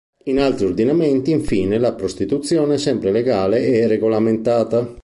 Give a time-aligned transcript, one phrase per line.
[0.23, 4.95] In altri ordinamenti infine la prostituzione è sempre legale e regolamentata.